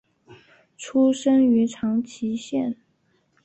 [0.77, 2.75] 出身于长崎县。